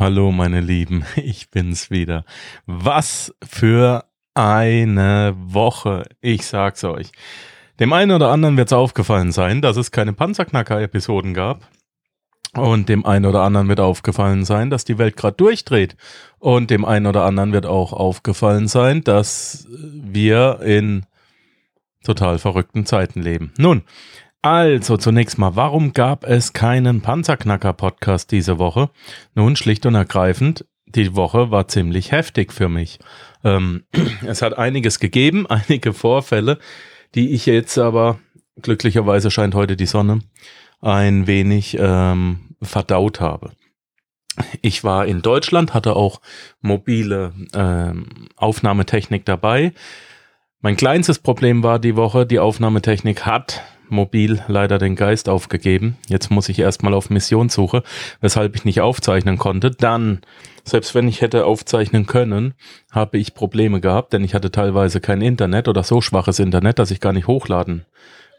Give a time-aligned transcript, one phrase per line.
[0.00, 2.24] Hallo meine Lieben, ich bin's wieder.
[2.64, 7.12] Was für eine Woche, ich sag's euch.
[7.80, 11.68] Dem einen oder anderen wird's aufgefallen sein, dass es keine Panzerknacker-Episoden gab.
[12.54, 15.98] Und dem einen oder anderen wird aufgefallen sein, dass die Welt gerade durchdreht.
[16.38, 21.04] Und dem einen oder anderen wird auch aufgefallen sein, dass wir in
[22.04, 23.52] total verrückten Zeiten leben.
[23.58, 23.82] Nun,
[24.42, 28.90] also zunächst mal, warum gab es keinen Panzerknacker-Podcast diese Woche?
[29.34, 32.98] Nun, schlicht und ergreifend, die Woche war ziemlich heftig für mich.
[33.44, 33.84] Ähm,
[34.26, 36.58] es hat einiges gegeben, einige Vorfälle,
[37.14, 38.18] die ich jetzt aber,
[38.62, 40.20] glücklicherweise scheint heute die Sonne,
[40.80, 43.50] ein wenig ähm, verdaut habe.
[44.62, 46.20] Ich war in Deutschland, hatte auch
[46.60, 49.72] mobile ähm, Aufnahmetechnik dabei.
[50.62, 55.96] Mein kleinstes Problem war die Woche, die Aufnahmetechnik hat mobil leider den Geist aufgegeben.
[56.08, 57.82] Jetzt muss ich erstmal auf Missionssuche,
[58.20, 59.70] weshalb ich nicht aufzeichnen konnte.
[59.70, 60.20] Dann,
[60.64, 62.54] selbst wenn ich hätte aufzeichnen können,
[62.90, 66.90] habe ich Probleme gehabt, denn ich hatte teilweise kein Internet oder so schwaches Internet, dass
[66.90, 67.84] ich gar nicht hochladen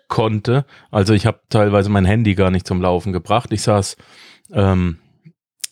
[0.07, 0.65] konnte.
[0.91, 3.51] Also ich habe teilweise mein Handy gar nicht zum Laufen gebracht.
[3.53, 3.95] Ich saß
[4.53, 4.97] ähm,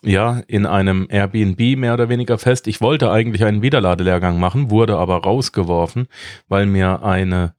[0.01, 2.67] ja in einem Airbnb mehr oder weniger fest.
[2.67, 6.07] Ich wollte eigentlich einen Wiederladelehrgang machen, wurde aber rausgeworfen,
[6.47, 7.53] weil mir eine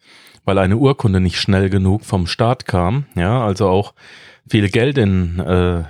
[0.51, 3.05] weil eine Urkunde nicht schnell genug vom Staat kam.
[3.15, 3.95] Ja, also auch
[4.49, 5.85] viel Geld in, äh,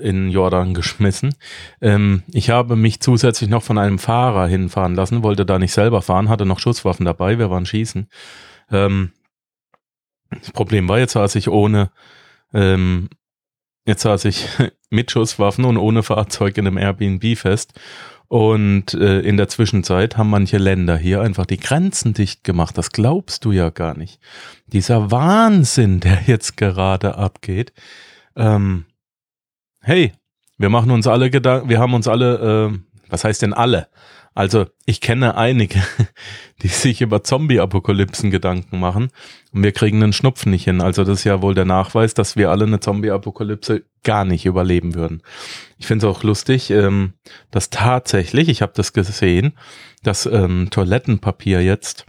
[0.00, 1.34] in Jordan geschmissen.
[1.80, 6.00] Ähm, ich habe mich zusätzlich noch von einem Fahrer hinfahren lassen, wollte da nicht selber
[6.00, 8.08] fahren, hatte noch Schusswaffen dabei, wir waren schießen.
[8.70, 9.10] Ähm,
[10.30, 11.90] das Problem war, jetzt saß ich ohne,
[12.52, 13.08] ähm,
[13.84, 14.46] jetzt saß ich
[14.90, 17.72] mit Schusswaffen und ohne Fahrzeug in einem Airbnb fest
[18.28, 22.76] und äh, in der Zwischenzeit haben manche Länder hier einfach die Grenzen dicht gemacht.
[22.78, 24.18] Das glaubst du ja gar nicht.
[24.66, 27.72] Dieser Wahnsinn, der jetzt gerade abgeht.
[28.36, 28.86] Ähm,
[29.80, 30.12] hey,
[30.58, 32.78] wir machen uns alle Gedanken, wir haben uns alle, äh,
[33.14, 33.86] was heißt denn alle?
[34.34, 35.80] Also ich kenne einige,
[36.62, 39.10] die sich über Zombie-Apokalypsen Gedanken machen
[39.52, 40.80] und wir kriegen einen Schnupfen nicht hin.
[40.80, 44.96] Also das ist ja wohl der Nachweis, dass wir alle eine Zombie-Apokalypse gar nicht überleben
[44.96, 45.22] würden.
[45.78, 47.12] Ich finde es auch lustig, ähm,
[47.52, 49.52] dass tatsächlich, ich habe das gesehen,
[50.02, 52.04] dass ähm, Toilettenpapier jetzt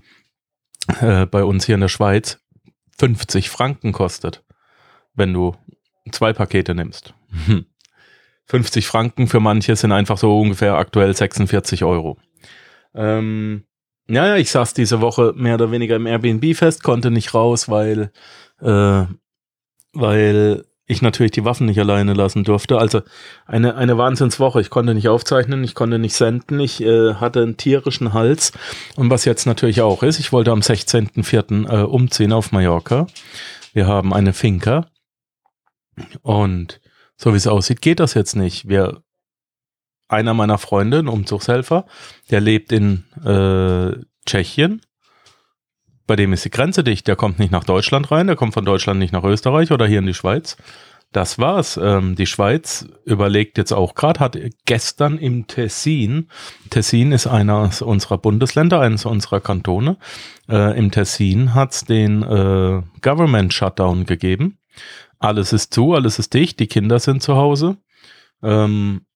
[1.02, 2.40] äh, bei uns hier in der Schweiz
[2.98, 4.44] 50 Franken kostet,
[5.14, 5.56] wenn du
[6.12, 7.14] zwei Pakete nimmst.
[8.46, 12.18] 50 Franken für manche sind einfach so ungefähr aktuell 46 Euro.
[12.94, 13.64] Ähm,
[14.08, 18.12] ja, ich saß diese Woche mehr oder weniger im Airbnb fest, konnte nicht raus, weil,
[18.62, 19.06] äh,
[19.94, 22.78] weil ich natürlich die Waffen nicht alleine lassen durfte.
[22.78, 23.02] Also
[23.48, 24.62] eine, eine Wahnsinnswoche.
[24.62, 28.52] Ich konnte nicht aufzeichnen, ich konnte nicht senden, ich äh, hatte einen tierischen Hals.
[28.96, 31.68] Und was jetzt natürlich auch ist, ich wollte am 16.04.
[31.68, 33.08] Äh, umziehen auf Mallorca.
[33.74, 34.86] Wir haben eine Finca.
[36.22, 36.80] Und
[37.18, 38.68] so wie es aussieht, geht das jetzt nicht.
[38.68, 39.02] Wir,
[40.08, 41.86] einer meiner Freunde, ein Umzugshelfer,
[42.30, 44.82] der lebt in äh, Tschechien.
[46.08, 47.08] Bei dem ist die Grenze dicht.
[47.08, 50.00] Der kommt nicht nach Deutschland rein, der kommt von Deutschland nicht nach Österreich oder hier
[50.00, 50.58] in die Schweiz.
[51.12, 51.80] Das war's.
[51.82, 56.28] Ähm, die Schweiz überlegt jetzt auch gerade, hat gestern im Tessin,
[56.70, 59.98] Tessin ist einer unserer Bundesländer, eines unserer Kantone,
[60.50, 64.58] äh, im Tessin hat's den äh, Government Shutdown gegeben.
[65.26, 67.78] Alles ist zu, alles ist dicht, die Kinder sind zu Hause.
[68.44, 69.08] Ähm,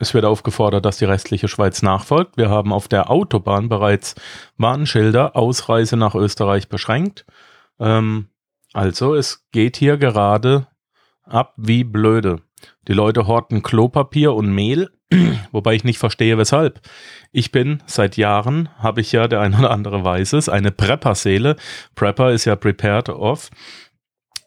[0.00, 2.36] es wird aufgefordert, dass die restliche Schweiz nachfolgt.
[2.36, 4.16] Wir haben auf der Autobahn bereits
[4.56, 7.26] Warnschilder, Ausreise nach Österreich beschränkt.
[7.78, 8.26] Ähm,
[8.72, 10.66] also es geht hier gerade
[11.22, 12.42] ab wie blöde.
[12.88, 14.90] Die Leute horten Klopapier und Mehl,
[15.52, 16.80] wobei ich nicht verstehe, weshalb.
[17.30, 21.54] Ich bin seit Jahren, habe ich ja, der ein oder andere weiß es, eine Prepper-Seele.
[21.94, 23.50] Prepper ist ja prepared off.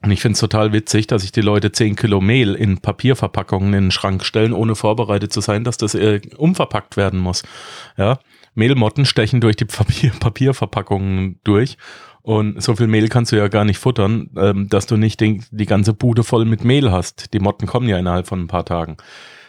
[0.03, 3.73] Und ich finde es total witzig, dass sich die Leute 10 Kilo Mehl in Papierverpackungen
[3.73, 7.43] in den Schrank stellen, ohne vorbereitet zu sein, dass das äh, umverpackt werden muss.
[7.97, 8.19] Ja,
[8.53, 11.77] Mehlmotten stechen durch die Papier Papierverpackungen durch.
[12.21, 15.45] Und so viel Mehl kannst du ja gar nicht futtern, ähm, dass du nicht den,
[15.51, 17.33] die ganze Bude voll mit Mehl hast.
[17.33, 18.97] Die Motten kommen ja innerhalb von ein paar Tagen.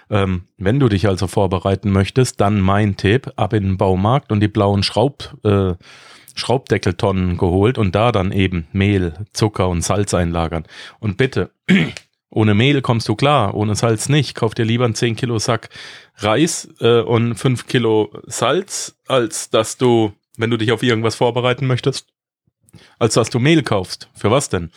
[0.08, 4.38] Ähm, wenn du dich also vorbereiten möchtest, dann mein Tipp, ab in den Baumarkt und
[4.38, 5.74] die blauen Schraub, äh,
[6.34, 10.64] Schraubdeckeltonnen geholt und da dann eben Mehl, Zucker und Salz einlagern.
[10.98, 11.50] Und bitte,
[12.30, 14.34] ohne Mehl kommst du klar, ohne Salz nicht.
[14.34, 15.70] Kauf dir lieber einen 10 Kilo Sack
[16.16, 21.66] Reis äh, und 5 Kilo Salz, als dass du, wenn du dich auf irgendwas vorbereiten
[21.66, 22.08] möchtest,
[22.98, 24.08] als dass du Mehl kaufst.
[24.14, 24.70] Für was denn?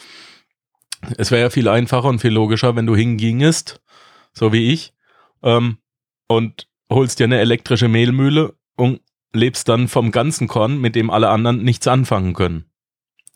[1.18, 3.82] Es wäre ja viel einfacher und viel logischer, wenn du hingingest,
[4.34, 4.94] so wie ich,
[5.44, 5.78] ähm,
[6.28, 9.02] und holst dir eine elektrische Mehlmühle und
[9.34, 12.66] lebst dann vom ganzen Korn, mit dem alle anderen nichts anfangen können.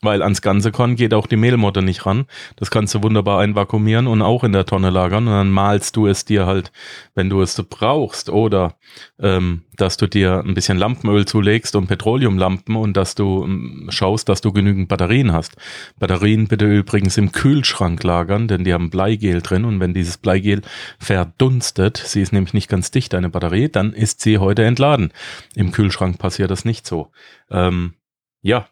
[0.01, 2.25] Weil ans ganze Korn geht auch die Mehlmotte nicht ran.
[2.55, 6.07] Das kannst du wunderbar einvakuumieren und auch in der Tonne lagern und dann malst du
[6.07, 6.71] es dir halt,
[7.13, 8.75] wenn du es brauchst oder
[9.19, 14.27] ähm, dass du dir ein bisschen Lampenöl zulegst und Petroleumlampen und dass du ähm, schaust,
[14.27, 15.55] dass du genügend Batterien hast.
[15.99, 20.61] Batterien bitte übrigens im Kühlschrank lagern, denn die haben Bleigel drin und wenn dieses Bleigel
[20.99, 25.11] verdunstet, sie ist nämlich nicht ganz dicht, eine Batterie, dann ist sie heute entladen.
[25.55, 27.11] Im Kühlschrank passiert das nicht so.
[27.49, 27.93] Ähm,
[28.41, 28.67] ja,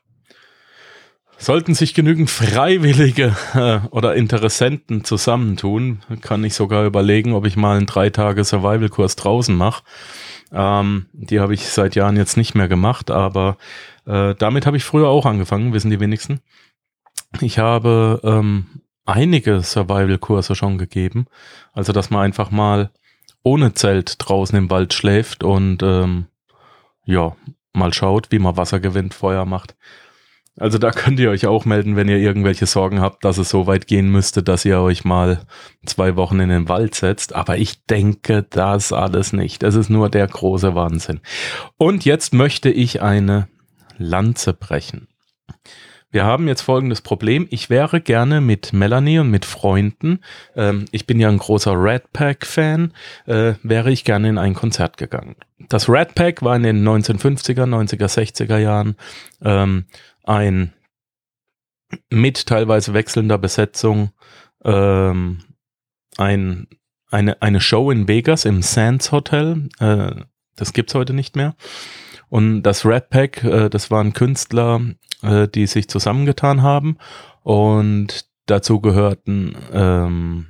[1.41, 7.77] Sollten sich genügend Freiwillige äh, oder Interessenten zusammentun, kann ich sogar überlegen, ob ich mal
[7.77, 9.83] einen drei Tage Survival-Kurs draußen mache.
[10.51, 13.57] Ähm, die habe ich seit Jahren jetzt nicht mehr gemacht, aber
[14.05, 16.41] äh, damit habe ich früher auch angefangen, wissen die wenigsten.
[17.39, 21.27] Ich habe ähm, einige Survival-Kurse schon gegeben.
[21.71, 22.91] Also, dass man einfach mal
[23.43, 26.25] ohne Zelt draußen im Wald schläft und ähm,
[27.05, 27.37] ja,
[27.71, 29.77] mal schaut, wie man Wasser gewinnt, Feuer macht.
[30.59, 33.65] Also da könnt ihr euch auch melden, wenn ihr irgendwelche Sorgen habt, dass es so
[33.65, 35.41] weit gehen müsste, dass ihr euch mal
[35.85, 37.33] zwei Wochen in den Wald setzt.
[37.33, 39.63] Aber ich denke das alles nicht.
[39.63, 41.21] Das ist nur der große Wahnsinn.
[41.77, 43.47] Und jetzt möchte ich eine
[43.97, 45.07] Lanze brechen.
[46.11, 47.47] Wir haben jetzt folgendes Problem.
[47.51, 50.21] Ich wäre gerne mit Melanie und mit Freunden,
[50.55, 52.93] ähm, ich bin ja ein großer Red Pack-Fan,
[53.27, 55.35] äh, wäre ich gerne in ein Konzert gegangen.
[55.69, 58.95] Das Red Pack war in den 1950er, 90er, 60er Jahren
[59.43, 59.85] ähm,
[60.29, 60.73] ein
[62.11, 64.11] mit teilweise wechselnder Besetzung
[64.63, 65.39] ähm,
[66.17, 66.67] ein,
[67.09, 69.69] eine, eine Show in Vegas im Sands Hotel.
[69.79, 70.23] Äh,
[70.55, 71.55] das gibt's heute nicht mehr.
[72.29, 74.81] Und das Red Pack, äh, das waren Künstler,
[75.23, 76.97] äh, die sich zusammengetan haben.
[77.41, 80.47] Und dazu gehörten ähm,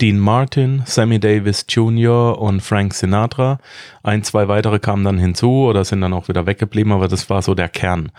[0.00, 2.38] Dean Martin, Sammy Davis Jr.
[2.38, 3.58] und Frank Sinatra.
[4.02, 7.42] Ein, zwei weitere kamen dann hinzu oder sind dann auch wieder weggeblieben, aber das war
[7.42, 8.10] so der Kern.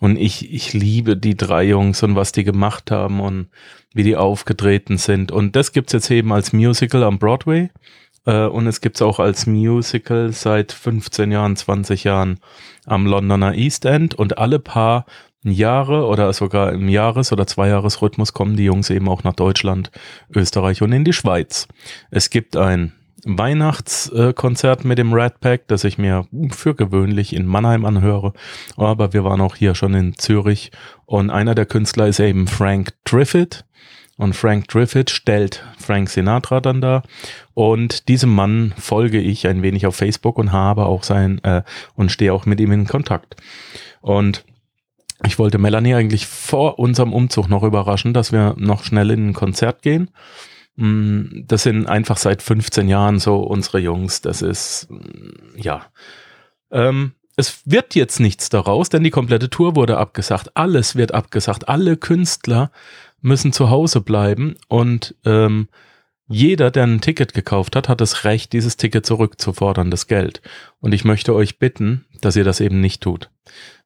[0.00, 3.48] Und ich, ich liebe die drei Jungs und was die gemacht haben und
[3.94, 5.30] wie die aufgetreten sind.
[5.30, 7.70] Und das gibt's jetzt eben als Musical am Broadway.
[8.26, 12.40] Äh, und es gibt's auch als Musical seit 15 Jahren, 20 Jahren
[12.86, 14.14] am Londoner East End.
[14.14, 15.06] Und alle paar
[15.50, 19.90] Jahre oder sogar im Jahres- oder Zweijahresrhythmus kommen die Jungs eben auch nach Deutschland,
[20.34, 21.68] Österreich und in die Schweiz.
[22.10, 22.92] Es gibt ein
[23.24, 28.32] Weihnachtskonzert mit dem Red Pack, das ich mir für gewöhnlich in Mannheim anhöre.
[28.76, 30.70] Aber wir waren auch hier schon in Zürich
[31.06, 33.64] und einer der Künstler ist eben Frank Driffit.
[34.16, 37.02] Und Frank Driffit stellt Frank Sinatra dann da.
[37.52, 41.62] Und diesem Mann folge ich ein wenig auf Facebook und habe auch sein äh,
[41.96, 43.34] und stehe auch mit ihm in Kontakt.
[44.02, 44.44] Und
[45.26, 49.32] ich wollte Melanie eigentlich vor unserem Umzug noch überraschen, dass wir noch schnell in ein
[49.32, 50.10] Konzert gehen.
[50.76, 54.20] Mm, das sind einfach seit 15 Jahren so unsere Jungs.
[54.20, 55.86] Das ist, mm, ja.
[56.70, 60.56] Ähm, es wird jetzt nichts daraus, denn die komplette Tour wurde abgesagt.
[60.56, 61.68] Alles wird abgesagt.
[61.68, 62.70] Alle Künstler
[63.20, 65.68] müssen zu Hause bleiben und ähm,
[66.26, 70.40] jeder, der ein Ticket gekauft hat, hat das Recht, dieses Ticket zurückzufordern, das Geld.
[70.80, 73.30] Und ich möchte euch bitten, dass ihr das eben nicht tut.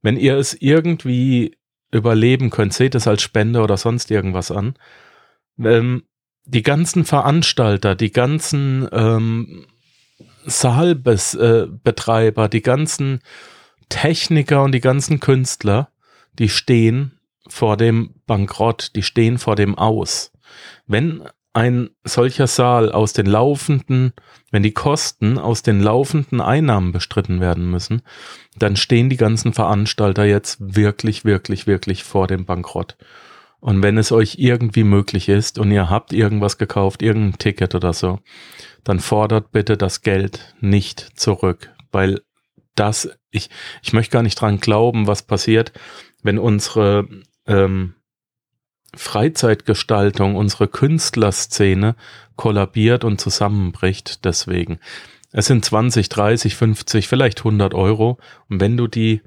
[0.02, 1.56] Wenn ihr es irgendwie
[1.90, 4.74] überleben könnt, seht es als Spende oder sonst irgendwas an.
[5.58, 6.04] Ähm,
[6.44, 9.66] die ganzen Veranstalter, die ganzen ähm,
[10.46, 13.20] Saalbetreiber, äh, die ganzen
[13.88, 15.90] Techniker und die ganzen Künstler,
[16.38, 17.18] die stehen
[17.48, 20.32] vor dem Bankrott, die stehen vor dem Aus.
[20.86, 21.22] Wenn
[21.58, 24.12] ein solcher Saal aus den laufenden,
[24.52, 28.02] wenn die Kosten aus den laufenden Einnahmen bestritten werden müssen,
[28.56, 32.96] dann stehen die ganzen Veranstalter jetzt wirklich, wirklich, wirklich vor dem Bankrott.
[33.58, 37.92] Und wenn es euch irgendwie möglich ist und ihr habt irgendwas gekauft, irgendein Ticket oder
[37.92, 38.20] so,
[38.84, 42.20] dann fordert bitte das Geld nicht zurück, weil
[42.76, 43.50] das, ich,
[43.82, 45.72] ich möchte gar nicht dran glauben, was passiert,
[46.22, 47.08] wenn unsere
[47.48, 47.94] ähm,
[48.94, 51.94] Freizeitgestaltung, unsere Künstlerszene
[52.36, 54.78] kollabiert und zusammenbricht deswegen.
[55.30, 58.18] Es sind 20, 30, 50, vielleicht 100 Euro.
[58.48, 59.20] Und wenn du die,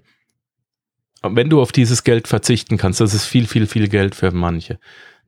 [1.21, 4.79] wenn du auf dieses Geld verzichten kannst, das ist viel, viel, viel Geld für manche,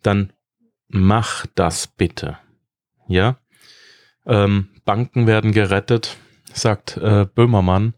[0.01, 0.33] dann
[0.87, 2.37] mach das bitte.
[3.07, 3.37] Ja?
[4.25, 6.17] Ähm, Banken werden gerettet,
[6.53, 7.93] sagt äh, Böhmermann.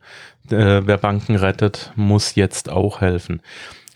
[0.50, 3.42] Äh, wer Banken rettet, muss jetzt auch helfen.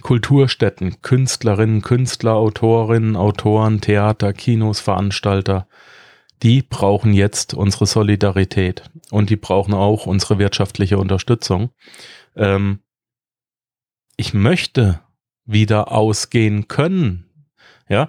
[0.02, 5.68] Kulturstätten, Künstlerinnen, Künstler, Autorinnen, Autoren, Theater, Kinos, Veranstalter,
[6.42, 11.72] die brauchen jetzt unsere Solidarität und die brauchen auch unsere wirtschaftliche Unterstützung.
[12.36, 12.80] Ähm,
[14.16, 15.02] ich möchte
[15.46, 17.26] wieder ausgehen können.
[17.90, 18.08] Ja,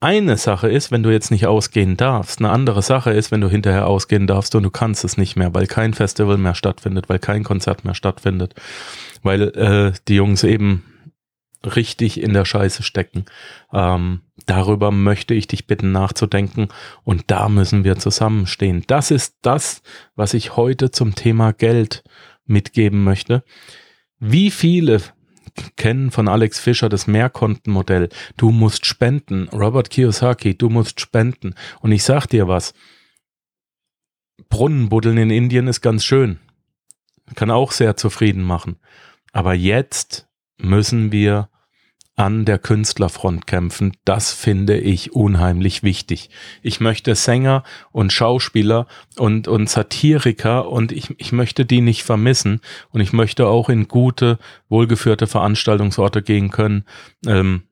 [0.00, 2.38] eine Sache ist, wenn du jetzt nicht ausgehen darfst.
[2.38, 5.54] Eine andere Sache ist, wenn du hinterher ausgehen darfst und du kannst es nicht mehr,
[5.54, 8.54] weil kein Festival mehr stattfindet, weil kein Konzert mehr stattfindet,
[9.22, 10.84] weil äh, die Jungs eben
[11.64, 13.24] richtig in der Scheiße stecken.
[13.72, 16.68] Ähm, darüber möchte ich dich bitten nachzudenken
[17.04, 18.84] und da müssen wir zusammenstehen.
[18.86, 19.82] Das ist das,
[20.14, 22.04] was ich heute zum Thema Geld
[22.44, 23.42] mitgeben möchte.
[24.18, 25.00] Wie viele
[25.76, 28.08] kennen von Alex Fischer das Mehrkontenmodell?
[28.36, 29.48] Du musst spenden.
[29.48, 31.54] Robert Kiyosaki, du musst spenden.
[31.80, 32.74] Und ich sag dir was.
[34.48, 36.38] Brunnenbuddeln in Indien ist ganz schön.
[37.34, 38.76] Kann auch sehr zufrieden machen.
[39.32, 40.25] Aber jetzt
[40.58, 41.48] müssen wir
[42.16, 43.92] an der Künstlerfront kämpfen.
[44.06, 46.30] Das finde ich unheimlich wichtig.
[46.62, 48.86] Ich möchte Sänger und Schauspieler
[49.18, 53.86] und, und Satiriker und ich, ich möchte die nicht vermissen und ich möchte auch in
[53.86, 54.38] gute,
[54.70, 56.86] wohlgeführte Veranstaltungsorte gehen können
[57.26, 57.64] ähm,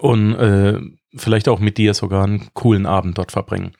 [0.00, 0.80] und äh,
[1.14, 3.72] vielleicht auch mit dir sogar einen coolen Abend dort verbringen.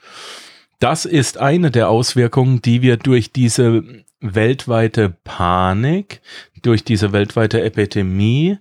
[0.79, 6.21] Das ist eine der Auswirkungen, die wir durch diese weltweite Panik,
[6.63, 8.59] durch diese weltweite Epidemie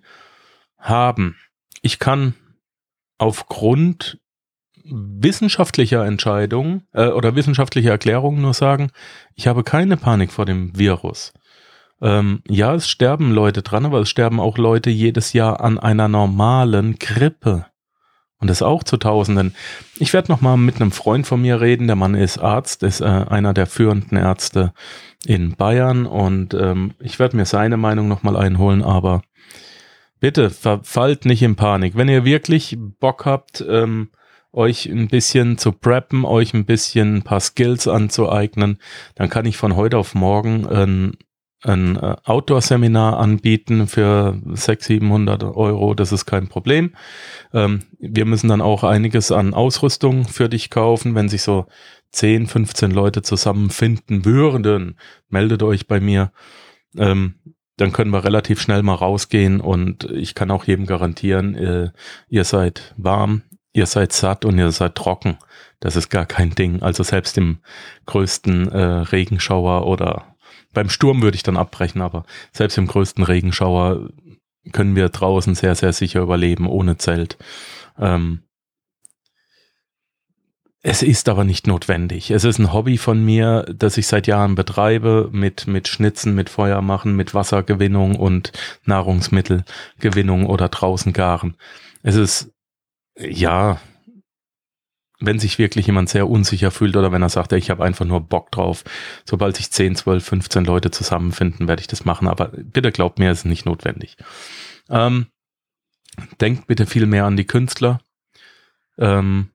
[0.77, 1.37] haben.
[1.81, 2.35] Ich kann
[3.17, 4.19] aufgrund
[4.83, 8.91] wissenschaftlicher Entscheidungen äh, oder wissenschaftlicher Erklärungen nur sagen,
[9.35, 11.33] ich habe keine Panik vor dem Virus.
[12.01, 16.07] Ähm, ja, es sterben Leute dran, aber es sterben auch Leute jedes Jahr an einer
[16.07, 17.67] normalen Grippe.
[18.39, 19.53] Und das auch zu Tausenden.
[19.97, 21.85] Ich werde noch mal mit einem Freund von mir reden.
[21.85, 24.73] Der Mann ist Arzt, ist äh, einer der führenden Ärzte
[25.25, 28.83] in Bayern und ähm, ich werde mir seine Meinung noch mal einholen.
[28.83, 29.21] Aber
[30.19, 31.95] bitte verfallt nicht in Panik.
[31.95, 34.09] Wenn ihr wirklich Bock habt, ähm,
[34.53, 38.79] euch ein bisschen zu preppen, euch ein bisschen ein paar Skills anzueignen,
[39.15, 41.17] dann kann ich von heute auf morgen ein,
[41.63, 45.93] ein äh, Outdoor-Seminar anbieten für 600, 700 Euro.
[45.93, 46.93] Das ist kein Problem.
[47.53, 51.15] Ähm, wir müssen dann auch einiges an Ausrüstung für dich kaufen.
[51.15, 51.67] Wenn sich so
[52.11, 54.97] 10, 15 Leute zusammenfinden würden,
[55.29, 56.31] meldet euch bei mir.
[56.97, 57.35] Ähm,
[57.77, 61.89] dann können wir relativ schnell mal rausgehen und ich kann auch jedem garantieren, äh,
[62.29, 65.37] ihr seid warm, ihr seid satt und ihr seid trocken.
[65.79, 66.81] Das ist gar kein Ding.
[66.83, 67.59] Also selbst im
[68.05, 70.35] größten äh, Regenschauer oder
[70.73, 74.09] beim Sturm würde ich dann abbrechen, aber selbst im größten Regenschauer
[74.71, 77.37] können wir draußen sehr, sehr sicher überleben, ohne Zelt.
[77.97, 78.43] Ähm,
[80.83, 82.31] es ist aber nicht notwendig.
[82.31, 86.49] Es ist ein Hobby von mir, das ich seit Jahren betreibe, mit, mit Schnitzen, mit
[86.49, 88.51] Feuer machen, mit Wassergewinnung und
[88.85, 91.55] Nahrungsmittelgewinnung oder draußen garen.
[92.01, 92.51] Es ist,
[93.15, 93.79] ja,
[95.19, 98.21] wenn sich wirklich jemand sehr unsicher fühlt oder wenn er sagt, ich habe einfach nur
[98.21, 98.83] Bock drauf,
[99.23, 102.27] sobald sich 10, 12, 15 Leute zusammenfinden, werde ich das machen.
[102.27, 104.17] Aber bitte glaubt mir, es ist nicht notwendig.
[104.89, 105.27] Ähm,
[106.41, 108.01] denkt bitte viel mehr an die Künstler.
[108.97, 109.50] Ähm,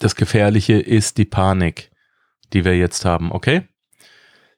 [0.00, 1.90] das Gefährliche ist die Panik,
[2.52, 3.68] die wir jetzt haben, okay?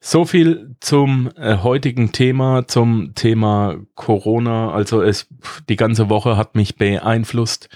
[0.00, 4.72] So viel zum äh, heutigen Thema, zum Thema Corona.
[4.72, 5.28] Also es,
[5.68, 7.68] die ganze Woche hat mich beeinflusst.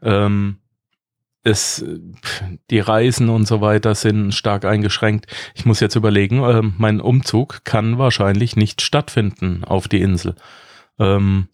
[0.00, 0.58] Ähm,
[1.42, 1.84] es,
[2.70, 5.26] die Reisen und so weiter sind stark eingeschränkt.
[5.54, 10.36] Ich muss jetzt überlegen, äh, mein Umzug kann wahrscheinlich nicht stattfinden auf die Insel.
[10.98, 11.48] Ähm,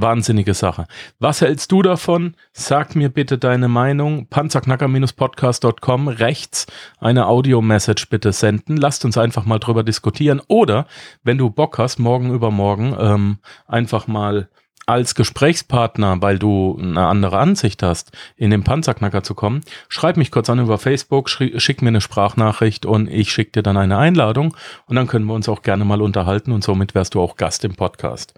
[0.00, 0.86] Wahnsinnige Sache.
[1.18, 2.34] Was hältst du davon?
[2.52, 4.26] Sag mir bitte deine Meinung.
[4.28, 6.66] Panzerknacker-podcast.com rechts
[7.00, 8.76] eine Audio-Message bitte senden.
[8.76, 10.42] Lasst uns einfach mal drüber diskutieren.
[10.48, 10.86] Oder
[11.22, 14.48] wenn du Bock hast, morgen übermorgen ähm, einfach mal
[14.86, 20.30] als Gesprächspartner, weil du eine andere Ansicht hast, in den Panzerknacker zu kommen, schreib mich
[20.30, 24.56] kurz an über Facebook, schick mir eine Sprachnachricht und ich schicke dir dann eine Einladung
[24.86, 27.64] und dann können wir uns auch gerne mal unterhalten und somit wärst du auch Gast
[27.64, 28.34] im Podcast.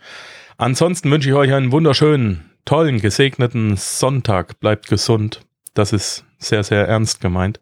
[0.59, 4.59] Ansonsten wünsche ich euch einen wunderschönen, tollen, gesegneten Sonntag.
[4.59, 5.41] Bleibt gesund.
[5.73, 7.61] Das ist sehr, sehr ernst gemeint.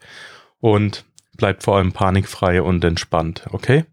[0.61, 1.05] Und
[1.37, 3.45] bleibt vor allem panikfrei und entspannt.
[3.51, 3.85] Okay?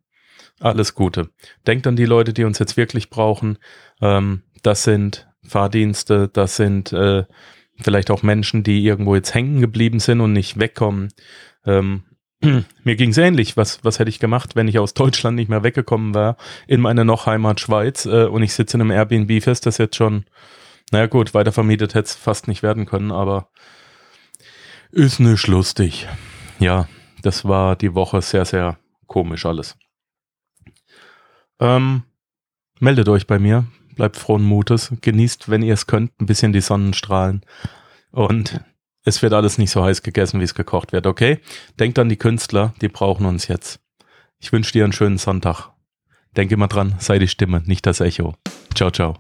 [0.61, 1.29] Alles Gute.
[1.67, 3.57] Denkt an die Leute, die uns jetzt wirklich brauchen.
[4.01, 7.25] Ähm, das sind Fahrdienste, das sind äh,
[7.81, 11.09] vielleicht auch Menschen, die irgendwo jetzt hängen geblieben sind und nicht wegkommen.
[11.65, 12.03] Ähm,
[12.83, 13.57] mir ging es ähnlich.
[13.57, 16.35] Was, was hätte ich gemacht, wenn ich aus Deutschland nicht mehr weggekommen wäre
[16.67, 19.95] in meine noch Heimat Schweiz äh, und ich sitze in einem Airbnb fest, das jetzt
[19.95, 20.25] schon,
[20.91, 23.49] naja gut, weiter vermietet hätte es fast nicht werden können, aber
[24.91, 26.07] ist nicht lustig.
[26.59, 26.87] Ja,
[27.21, 29.77] das war die Woche sehr, sehr komisch alles.
[31.59, 32.03] Ähm,
[32.79, 36.61] meldet euch bei mir, bleibt frohen Mutes, genießt, wenn ihr es könnt, ein bisschen die
[36.61, 37.45] Sonnenstrahlen
[38.11, 38.61] und
[39.03, 41.39] es wird alles nicht so heiß gegessen, wie es gekocht wird, okay?
[41.79, 43.79] Denkt an die Künstler, die brauchen uns jetzt.
[44.39, 45.69] Ich wünsche dir einen schönen Sonntag.
[46.35, 48.35] Denke immer dran, sei die Stimme, nicht das Echo.
[48.73, 49.17] Ciao, ciao.